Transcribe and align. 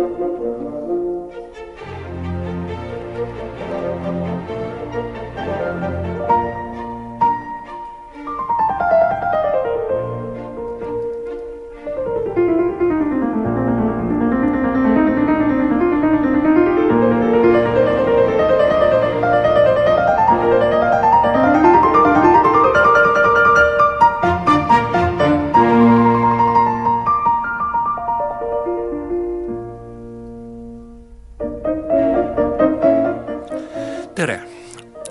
Música 0.00 1.09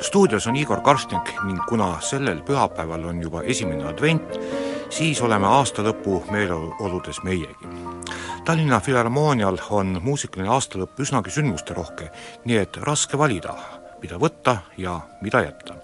stuudios 0.10 0.48
on 0.48 0.56
Igor 0.56 0.82
Karstnik 0.82 1.30
ning 1.46 1.60
kuna 1.70 2.00
sellel 2.02 2.40
pühapäeval 2.42 3.04
on 3.06 3.22
juba 3.22 3.44
esimene 3.46 3.86
advent, 3.86 4.40
siis 4.90 5.22
oleme 5.22 5.46
aastalõpu 5.46 6.24
meeleoludes 6.34 7.20
meiegi. 7.24 7.70
Tallinna 8.46 8.80
Filharmoonial 8.82 9.60
on 9.70 10.00
muusikaline 10.02 10.50
aastalõpp 10.50 10.98
üsnagi 11.06 11.30
sündmusterohke, 11.36 12.10
nii 12.50 12.58
et 12.58 12.80
raske 12.82 13.20
valida, 13.22 13.54
mida 14.02 14.18
võtta 14.18 14.56
ja 14.78 14.96
mida 15.22 15.44
jätta. 15.46 15.78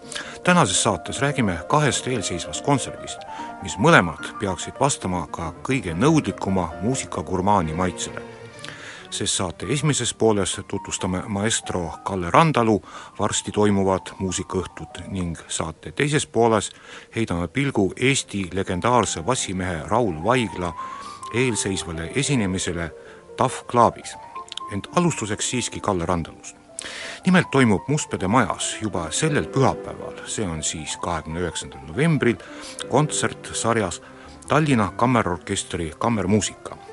tänases 0.43 0.83
saates 0.83 1.21
räägime 1.21 1.59
kahest 1.69 2.07
eelseisvast 2.07 2.65
kontserdist, 2.65 3.21
mis 3.61 3.77
mõlemad 3.77 4.33
peaksid 4.39 4.73
vastama 4.79 5.27
ka 5.27 5.53
kõige 5.61 5.93
nõudlikuma 5.93 6.71
muusikagurmaani 6.81 7.73
maitsele 7.73 8.25
sest 9.17 9.33
saate 9.33 9.65
esimeses 9.69 10.13
pooles 10.13 10.61
tutvustame 10.67 11.23
maestro 11.27 11.91
Kalle 12.03 12.31
Randalu 12.31 12.81
varsti 13.19 13.51
toimuvat 13.51 14.11
muusikaõhtut 14.19 14.99
ning 15.07 15.39
saate 15.47 15.91
teises 15.91 16.25
pooles 16.27 16.71
heidame 17.15 17.47
pilgu 17.47 17.93
Eesti 17.95 18.49
legendaarse 18.53 19.23
bassimehe 19.23 19.83
Raul 19.87 20.17
Vaigla 20.23 20.73
eelseisvale 21.33 22.11
esinemisele 22.15 22.91
TAF 23.37 23.63
Clubis. 23.67 24.15
ent 24.71 24.87
alustuseks 24.95 25.49
siiski 25.49 25.79
Kalle 25.79 26.05
Randalust. 26.05 26.57
nimelt 27.25 27.51
toimub 27.51 27.87
Mustpeade 27.87 28.27
majas 28.27 28.77
juba 28.81 29.11
sellel 29.11 29.47
pühapäeval, 29.47 30.27
see 30.27 30.47
on 30.47 30.63
siis 30.63 30.97
kahekümne 30.97 31.39
üheksandal 31.39 31.87
novembril, 31.87 32.35
kontsert 32.89 33.49
sarjas 33.53 34.01
Tallinna 34.47 34.91
Kammerorkestri 34.91 35.93
kammermuusika 35.97 36.84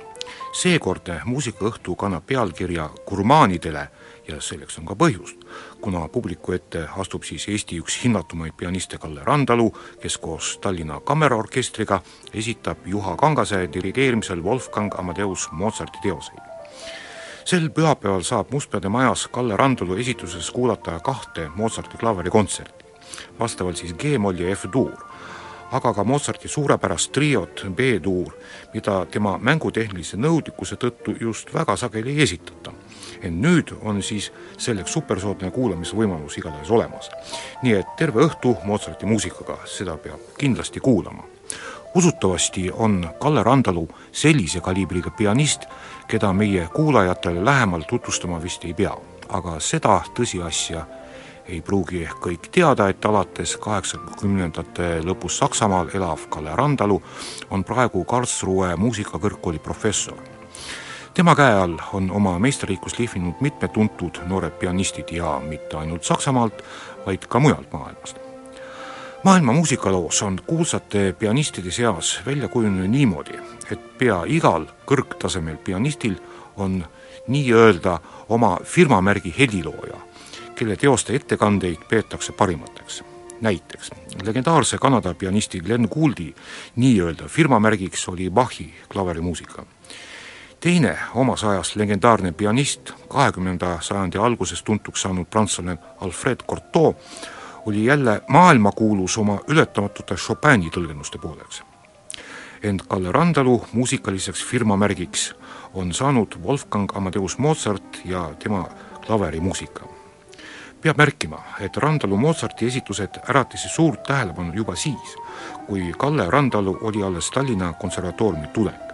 seekordne 0.53 1.21
muusikaõhtu 1.25 1.95
kannab 1.97 2.27
pealkirja 2.27 2.89
Gurmaanidele 3.09 3.89
ja 4.29 4.41
selleks 4.41 4.79
on 4.79 4.87
ka 4.87 4.95
põhjust, 4.95 5.41
kuna 5.81 6.05
publiku 6.13 6.53
ette 6.53 6.85
astub 7.01 7.25
siis 7.27 7.49
Eesti 7.49 7.81
üks 7.81 7.99
hinnatumaid 8.05 8.55
pianiste 8.57 8.99
Kalle 8.99 9.25
Randalu, 9.25 9.71
kes 10.01 10.19
koos 10.19 10.59
Tallinna 10.62 11.01
Kammerorkestriga 11.01 12.01
esitab 12.35 12.87
Juha 12.87 13.17
Kangase 13.17 13.65
dirigeerimisel 13.73 14.45
Wolfgang 14.45 14.95
Amadeus 14.99 15.49
Mozarti 15.53 15.99
teoseid. 16.03 16.51
sel 17.45 17.71
pühapäeval 17.71 18.23
saab 18.23 18.53
Mustpeade 18.53 18.89
majas 18.89 19.29
Kalle 19.29 19.57
Randalu 19.57 19.97
esituses 19.97 20.51
kuulata 20.51 21.01
kahte 21.01 21.49
Mozarti 21.55 21.97
klaverikontserti, 21.97 22.85
vastavalt 23.39 23.77
siis 23.77 23.95
G-moll 23.95 24.39
ja 24.39 24.57
F-duur 24.57 25.12
aga 25.72 25.94
ka 25.94 26.05
Mozarti 26.05 26.49
suurepärast 26.49 27.12
triot 27.12 27.65
B-tuur, 27.71 28.33
mida 28.75 29.06
tema 29.10 29.38
mängutehnilise 29.41 30.19
nõudlikkuse 30.21 30.77
tõttu 30.77 31.15
just 31.21 31.55
väga 31.55 31.77
sageli 31.77 32.12
ei 32.12 32.22
esitata. 32.22 32.72
ent 33.22 33.38
nüüd 33.38 33.71
on 33.82 34.03
siis 34.03 34.32
selleks 34.59 34.93
supersoodne 34.93 35.50
kuulamisvõimalus 35.50 36.38
igatahes 36.38 36.71
olemas. 36.71 37.11
nii 37.62 37.72
et 37.72 37.87
terve 37.97 38.21
õhtu 38.21 38.56
Mozarti 38.65 39.06
muusikaga, 39.06 39.59
seda 39.65 39.97
peab 39.97 40.21
kindlasti 40.38 40.81
kuulama. 40.81 41.25
usutavasti 41.94 42.71
on 42.71 43.09
Kalle 43.21 43.43
Randalu 43.43 43.88
sellise 44.12 44.61
kaliibriga 44.61 45.11
pianist, 45.11 45.66
keda 46.09 46.32
meie 46.32 46.69
kuulajatele 46.75 47.44
lähemalt 47.44 47.87
tutvustama 47.87 48.43
vist 48.43 48.64
ei 48.64 48.75
pea, 48.75 48.97
aga 49.29 49.61
seda 49.61 50.02
tõsiasja 50.14 50.87
ei 51.52 51.60
pruugi 51.60 52.02
ehk 52.06 52.20
kõik 52.25 52.49
teada, 52.54 52.88
et 52.88 53.04
alates 53.04 53.56
kaheksakümnendate 53.60 55.02
lõpus 55.04 55.37
Saksamaal 55.43 55.90
elav 55.94 56.26
Kalle 56.32 56.54
Randalu 56.56 56.99
on 57.50 57.64
praegu 57.64 58.04
Karlsruhe 58.08 58.76
muusikakõrgkooli 58.76 59.58
professor. 59.58 60.16
tema 61.14 61.34
käe 61.37 61.52
all 61.52 61.76
on 61.93 62.10
oma 62.10 62.38
meisterlikkust 62.38 62.99
lihvinud 62.99 63.40
mitmed 63.40 63.70
tuntud 63.72 64.20
noored 64.26 64.52
pianistid 64.52 65.12
ja 65.12 65.40
mitte 65.44 65.76
ainult 65.76 66.04
Saksamaalt, 66.04 66.62
vaid 67.06 67.26
ka 67.28 67.38
mujalt 67.38 67.72
maailmast. 67.72 68.16
maailma 69.25 69.52
muusikaloos 69.52 70.22
on 70.22 70.40
kuulsate 70.46 71.12
pianistide 71.19 71.70
seas 71.70 72.20
välja 72.26 72.49
kujunenud 72.49 72.88
niimoodi, 72.88 73.37
et 73.70 73.99
pea 73.99 74.22
igal 74.26 74.66
kõrgtasemel 74.87 75.56
pianistil 75.56 76.16
on 76.56 76.84
nii-öelda 77.28 77.99
oma 78.28 78.58
firmamärgi 78.64 79.34
helilooja 79.38 80.12
kelle 80.62 80.76
teoste 80.76 81.14
ettekandeid 81.14 81.79
peetakse 81.88 82.32
parimateks. 82.32 83.05
näiteks 83.41 83.91
legendaarse 84.25 84.79
Kanada 84.79 85.14
pianisti 85.14 85.61
Glen 85.61 85.88
Gouldi 85.94 86.35
nii-öelda 86.76 87.29
firmamärgiks 87.29 88.09
oli 88.09 88.31
Bachi 88.31 88.75
klaverimuusika. 88.88 89.67
teine 90.61 90.99
omas 91.14 91.44
ajas 91.44 91.76
legendaarne 91.76 92.32
pianist, 92.32 92.93
kahekümnenda 93.09 93.79
sajandi 93.81 94.19
alguses 94.19 94.62
tuntuks 94.62 95.03
saanud 95.03 95.26
prantslane 95.26 95.79
Alfred 96.00 96.37
Cortot, 96.50 96.97
oli 97.67 97.85
jälle 97.85 98.20
maailmakuulus 98.29 99.19
oma 99.19 99.38
ületamatute 99.49 100.14
Chopini 100.14 100.70
tõlgenduste 100.70 101.19
pooleks. 101.19 101.62
ent 102.62 102.82
Kalle 102.82 103.12
Randalu 103.12 103.64
muusikaliseks 103.73 104.44
firmamärgiks 104.44 105.35
on 105.75 105.93
saanud 105.93 106.35
Wolfgang 106.43 106.97
Amadeus 106.97 107.38
Mozart 107.38 108.00
ja 108.05 108.31
tema 108.38 108.69
klaverimuusika. 109.06 109.92
Peab 110.82 110.99
märkima, 110.99 111.38
et 111.61 111.76
Randalu 111.76 112.17
Mozarti 112.17 112.67
esitused 112.67 113.20
äratasid 113.29 113.70
suurt 113.70 114.02
tähelepanu 114.02 114.52
juba 114.55 114.76
siis, 114.76 115.17
kui 115.67 115.93
Kalle 115.99 116.31
Randalu 116.31 116.79
oli 116.81 117.02
alles 117.02 117.31
Tallinna 117.31 117.73
konservatooriumi 117.73 118.49
tulek 118.52 118.93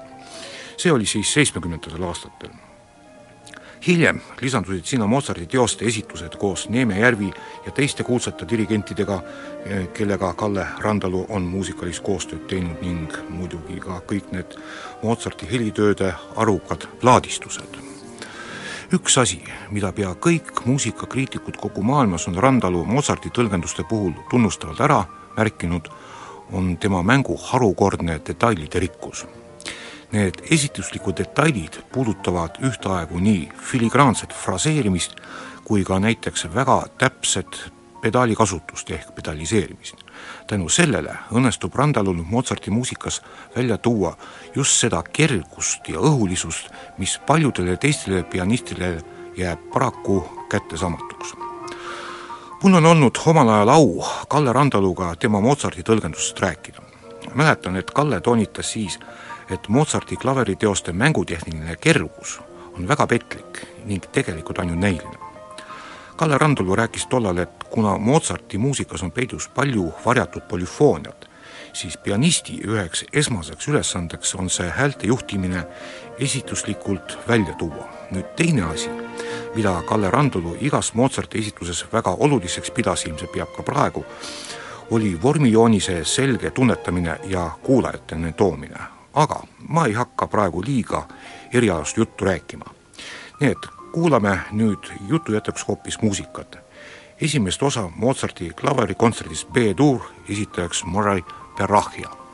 see 0.78 0.92
oli 0.92 1.06
siis 1.06 1.32
seitsmekümnendatel 1.32 2.02
aastatel. 2.02 2.50
hiljem 3.86 4.20
lisandusid 4.40 4.84
sinna 4.84 5.06
Mozarti 5.06 5.46
teoste 5.46 5.84
esitused 5.84 6.36
koos 6.36 6.68
Neeme 6.68 6.98
Järvi 6.98 7.30
ja 7.66 7.72
teiste 7.72 8.02
kuulsate 8.02 8.46
dirigentidega, 8.50 9.22
eh, 9.66 9.88
kellega 9.88 10.32
Kalle 10.34 10.66
Randalu 10.78 11.26
on 11.28 11.42
muusikalist 11.42 12.02
koostööd 12.02 12.46
teinud 12.46 12.82
ning 12.82 13.12
muidugi 13.28 13.80
ka 13.80 14.00
kõik 14.06 14.32
need 14.32 14.58
Mozarti 15.02 15.50
helitööde 15.50 16.14
arukad 16.36 16.88
plaadistused 17.00 17.97
üks 18.92 19.18
asi, 19.20 19.40
mida 19.70 19.90
pea 19.92 20.14
kõik 20.16 20.62
muusikakriitikud 20.64 21.58
kogu 21.60 21.82
maailmas 21.84 22.28
on 22.28 22.38
Randalu 22.40 22.84
Mozarti 22.88 23.30
tõlgenduste 23.34 23.84
puhul 23.88 24.14
tunnustavalt 24.30 24.80
ära 24.80 25.02
märkinud, 25.36 25.90
on 26.52 26.76
tema 26.80 27.02
mängu 27.02 27.36
harukordne 27.36 28.20
detailide 28.24 28.80
rikkus. 28.80 29.26
Need 30.12 30.40
esituslikud 30.50 31.18
detailid 31.18 31.82
puudutavad 31.92 32.56
ühtaegu 32.64 33.20
nii 33.20 33.48
filigraanset 33.60 34.32
fraseerimist 34.32 35.18
kui 35.68 35.84
ka 35.84 35.98
näiteks 36.00 36.46
väga 36.54 36.80
täpset 36.98 37.60
pedaalikasutust 38.08 38.90
ehk 38.90 39.14
pedaliseerimist. 39.14 39.96
tänu 40.46 40.68
sellele 40.68 41.12
õnnestub 41.32 41.74
Randalul 41.74 42.22
Mozarti 42.24 42.70
muusikas 42.70 43.22
välja 43.56 43.78
tuua 43.78 44.16
just 44.54 44.80
seda 44.80 45.02
kergust 45.02 45.88
ja 45.88 46.00
õhulisust, 46.00 46.70
mis 46.98 47.18
paljudele 47.26 47.76
teistele 47.76 48.22
pianistidele 48.22 49.02
jääb 49.36 49.70
paraku 49.72 50.24
kättesaamatuks. 50.48 51.34
mul 52.62 52.74
on 52.74 52.86
olnud 52.86 53.20
omal 53.26 53.48
ajal 53.48 53.68
au 53.68 54.04
Kalle 54.28 54.52
Randaluga 54.52 55.14
tema 55.16 55.40
Mozarti 55.40 55.82
tõlgendusest 55.82 56.40
rääkida. 56.40 56.80
mäletan, 57.34 57.76
et 57.76 57.90
Kalle 57.90 58.20
toonitas 58.20 58.72
siis, 58.72 58.98
et 59.50 59.68
Mozarti 59.68 60.16
klaveriteoste 60.16 60.92
mängutehniline 60.92 61.76
kergus 61.76 62.40
on 62.78 62.88
väga 62.88 63.06
petlik 63.06 63.66
ning 63.84 64.04
tegelikult 64.12 64.58
ainult 64.58 64.80
näiline. 64.80 65.27
Kalle 66.18 66.38
Randulu 66.38 66.76
rääkis 66.76 67.06
tollal, 67.06 67.38
et 67.38 67.64
kuna 67.70 67.98
Mozarti 67.98 68.58
muusikas 68.58 69.02
on 69.02 69.12
peidus 69.12 69.48
palju 69.48 69.92
varjatud 70.04 70.42
polüfooniat, 70.48 71.28
siis 71.72 71.96
pianisti 71.96 72.58
üheks 72.66 73.04
esmaseks 73.12 73.68
ülesandeks 73.68 74.34
on 74.34 74.50
see 74.50 74.66
häälte 74.70 75.06
juhtimine 75.06 75.62
esituslikult 76.18 77.18
välja 77.28 77.54
tuua. 77.54 77.86
nüüd 78.10 78.34
teine 78.36 78.62
asi, 78.62 78.90
mida 79.54 79.82
Kalle 79.86 80.10
Randulu 80.10 80.56
igas 80.60 80.94
Mozarti 80.94 81.38
esituses 81.38 81.86
väga 81.92 82.10
oluliseks 82.10 82.70
pidas, 82.70 83.04
ilmselt 83.06 83.32
peab 83.32 83.56
ka 83.56 83.62
praegu, 83.62 84.04
oli 84.90 85.22
vormijoonise 85.22 86.04
selge 86.04 86.50
tunnetamine 86.50 87.18
ja 87.24 87.50
kuulajateni 87.62 88.32
toomine 88.32 88.98
aga 89.14 89.42
ma 89.68 89.86
ei 89.86 89.92
hakka 89.92 90.26
praegu 90.26 90.62
liiga 90.62 91.02
erialast 91.52 91.96
juttu 91.96 92.24
rääkima. 92.24 92.64
nii 93.40 93.50
et 93.50 93.77
kuulame 93.98 94.38
nüüd 94.52 94.92
jutu 95.08 95.32
jätkuks 95.32 95.64
hoopis 95.68 96.02
muusikat. 96.02 96.58
esimest 97.20 97.62
osa 97.62 97.88
Mozarti 97.96 98.50
klaverikontserdist 98.60 99.48
B-tuur 99.52 100.00
esitajaks 100.28 100.84
Murray 100.84 101.22
Perahia 101.56 102.27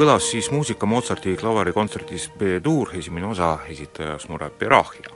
kõlas 0.00 0.30
siis 0.30 0.46
muusika 0.50 0.86
Mozarti 0.86 1.34
klaverikontserdis 1.36 2.30
B-tuur, 2.38 2.88
esimene 2.96 3.26
osa, 3.26 3.58
esitaja 3.68 4.18
Smurat 4.18 4.58
Berahia. 4.58 5.10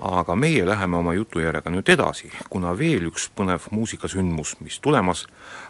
aga 0.00 0.34
meie 0.36 0.66
läheme 0.66 0.96
oma 0.96 1.14
jutujärjega 1.14 1.70
nüüd 1.70 1.88
edasi, 1.88 2.28
kuna 2.50 2.74
veel 2.78 3.06
üks 3.08 3.30
põnev 3.32 3.64
muusikasündmus, 3.70 4.58
mis 4.60 4.76
tulemas, 4.80 5.24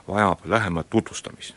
vajab 0.08 0.42
lähemat 0.44 0.90
tutvustamist. 0.90 1.54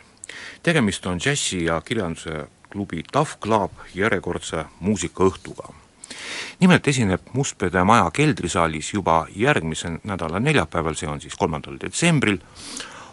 tegemist 0.64 1.06
on 1.06 1.18
džässi 1.18 1.64
ja 1.66 1.82
kirjanduse 1.82 2.48
klubi 2.70 3.04
Tough 3.12 3.40
Club 3.40 3.72
järjekordse 3.96 4.66
muusikaõhtuga 4.80 5.74
nimelt 6.60 6.88
esineb 6.88 7.22
Mustpeade 7.34 7.84
maja 7.84 8.12
keldrisaalis 8.14 8.94
juba 8.94 9.26
järgmise 9.36 9.90
nädala 10.04 10.40
neljapäeval, 10.40 10.94
see 10.94 11.10
on 11.10 11.22
siis 11.22 11.36
kolmandal 11.36 11.78
detsembril, 11.82 12.38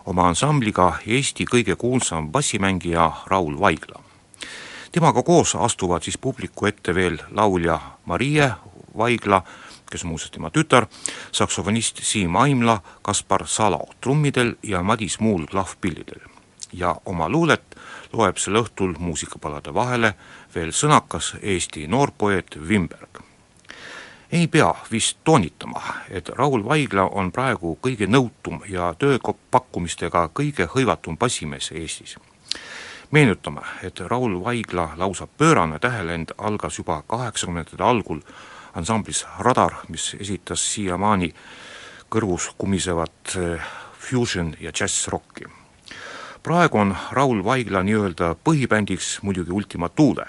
oma 0.07 0.29
ansambliga 0.31 0.93
Eesti 1.07 1.45
kõige 1.51 1.75
kuulsam 1.77 2.31
bassimängija 2.33 3.11
Raul 3.27 3.59
Vaigla. 3.61 4.03
temaga 4.93 5.23
koos 5.23 5.55
astuvad 5.55 6.03
siis 6.03 6.19
publiku 6.19 6.67
ette 6.67 6.95
veel 6.95 7.19
laulja 7.31 7.81
Marie 8.05 8.51
Vaigla, 8.99 9.43
kes 9.91 10.05
on 10.05 10.11
muuseas 10.11 10.31
tema 10.31 10.51
tütar, 10.51 10.87
saksofonist 11.33 12.03
Siim 12.03 12.37
Aimla, 12.37 12.81
Kaspar 13.03 13.47
Salo 13.47 13.89
trummidel 14.01 14.55
ja 14.63 14.83
Madis 14.83 15.21
Muul 15.21 15.47
klahvpillidel. 15.47 16.21
ja 16.73 16.97
oma 17.05 17.29
luulet 17.29 17.77
loeb 18.13 18.37
sel 18.37 18.57
õhtul 18.57 18.95
muusikapalade 18.99 19.75
vahele 19.75 20.15
veel 20.55 20.73
sõnakas 20.73 21.35
Eesti 21.43 21.87
noorpoeet 21.87 22.59
Wimberg. 22.69 23.26
Ei 24.33 24.47
pea 24.49 24.75
vist 24.91 25.19
toonitama, 25.25 25.83
et 26.11 26.29
Raul 26.29 26.65
Vaigla 26.65 27.09
on 27.13 27.33
praegu 27.33 27.79
kõige 27.83 28.07
nõutum 28.07 28.63
ja 28.69 28.95
tööpakkumistega 28.99 30.29
kõige 30.35 30.69
hõivatum 30.75 31.19
bassimees 31.19 31.71
Eestis 31.73 32.17
meenutame, 33.11 33.61
et 33.83 34.01
Raul 34.01 34.45
Vaigla 34.45 34.91
lausa 34.97 35.27
pöörane 35.27 35.79
tähelend 35.79 36.35
algas 36.39 36.79
juba 36.79 37.03
kaheksakümnendate 37.07 37.83
algul 37.83 38.21
ansamblis 38.75 39.27
Radar, 39.39 39.75
mis 39.89 40.17
esitas 40.21 40.65
siiamaani 40.75 41.33
kõrvus 42.11 42.51
kumisevat 42.59 43.37
eh, 43.37 43.63
fusion 43.99 44.55
ja 44.61 44.73
džässrocki. 44.73 45.45
praegu 46.43 46.79
on 46.79 46.97
Raul 47.11 47.45
Vaigla 47.45 47.83
nii-öelda 47.83 48.37
põhibändiks 48.45 49.19
muidugi 49.23 49.51
Ultima 49.51 49.89
Thule, 49.89 50.27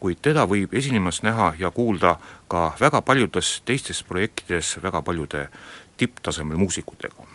kuid 0.00 0.18
teda 0.22 0.46
võib 0.48 0.74
esinemas 0.74 1.22
näha 1.22 1.52
ja 1.58 1.70
kuulda 1.70 2.16
ka 2.48 2.72
väga 2.80 3.02
paljudes 3.02 3.62
teistes 3.64 4.02
projektides 4.02 4.78
väga 4.82 5.02
paljude 5.02 5.48
tipptasemel 5.96 6.56
muusikutega. 6.56 7.26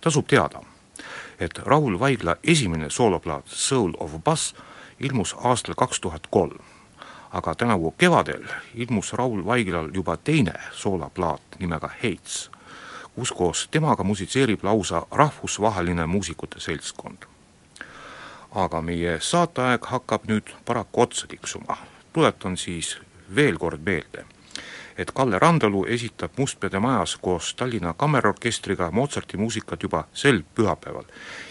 tasub 0.00 0.26
teada 0.26 0.62
et 1.40 1.58
Raul 1.58 2.00
Vaigla 2.00 2.36
esimene 2.44 2.90
sooloplaat 2.90 3.46
Soul 3.46 3.92
of 3.98 4.12
Bass 4.24 4.54
ilmus 5.00 5.36
aastal 5.38 5.74
kaks 5.74 6.00
tuhat 6.00 6.26
kolm. 6.30 6.58
aga 7.30 7.54
tänavu 7.54 7.90
kevadel 7.90 8.44
ilmus 8.74 9.12
Raul 9.12 9.44
Vaiglal 9.44 9.90
juba 9.94 10.16
teine 10.16 10.52
sooloplaat 10.72 11.42
nimega 11.58 11.90
Heits, 12.02 12.50
kus 13.14 13.32
koos 13.32 13.68
temaga 13.70 14.02
musitseerib 14.02 14.64
lausa 14.64 15.06
rahvusvaheline 15.10 16.06
muusikute 16.06 16.60
seltskond. 16.60 17.18
aga 18.54 18.82
meie 18.82 19.20
saateaeg 19.20 19.84
hakkab 19.84 20.24
nüüd 20.24 20.54
paraku 20.64 21.00
otsa 21.00 21.26
tiksuma, 21.26 21.76
tuletan 22.18 22.56
siis 22.56 22.98
veel 23.34 23.58
kord 23.58 23.80
meelde 23.86 24.24
et 24.98 25.10
Kalle 25.14 25.38
Randalu 25.38 25.84
esitab 25.94 26.30
Mustpeade 26.38 26.78
majas 26.82 27.16
koos 27.22 27.54
Tallinna 27.54 27.94
Kammerorkestriga 27.94 28.90
Mozarti 28.90 29.36
muusikat 29.36 29.82
juba 29.82 30.04
sel 30.12 30.42
pühapäeval 30.54 31.04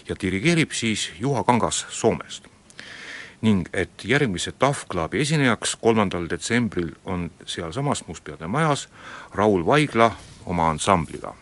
ja 0.10 0.16
dirigeerib 0.22 0.72
siis 0.72 1.12
Juha 1.20 1.44
Kangas 1.44 1.86
Soomest. 1.90 2.48
ning 3.42 3.68
et 3.74 3.92
järgmise 4.04 4.52
TAF 4.52 4.86
Clubi 4.92 5.22
esinejaks 5.22 5.76
kolmandal 5.76 6.30
detsembril 6.30 6.92
on 7.06 7.32
sealsamas 7.46 8.08
Mustpeade 8.08 8.48
majas 8.48 8.90
Raul 9.34 9.66
Vaigla 9.66 10.12
oma 10.46 10.70
ansambliga. 10.70 11.36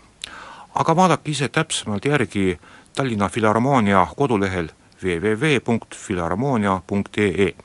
aga 0.75 0.96
vaadake 0.96 1.32
ise 1.32 1.48
täpsemalt 1.48 2.05
järgi 2.05 2.60
Tallinna 2.96 3.29
Filharmoonia 3.29 4.08
kodulehel 4.17 4.67
www.filharmoonia.ee 5.03 7.55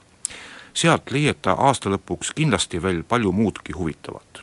sealt 0.75 1.11
leiate 1.11 1.51
aasta 1.51 1.91
lõpuks 1.91 2.35
kindlasti 2.37 2.83
veel 2.83 3.03
palju 3.03 3.33
muudki 3.33 3.73
huvitavat. 3.73 4.43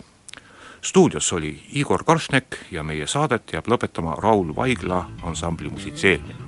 stuudios 0.82 1.34
oli 1.34 1.64
Igor 1.74 2.04
Karšnek 2.04 2.58
ja 2.72 2.84
meie 2.84 3.08
saadet 3.08 3.54
jääb 3.54 3.68
lõpetama 3.68 4.16
Raul 4.16 4.56
Vaigla 4.56 5.10
ansambli 5.24 5.70
musitseerimine. 5.70 6.48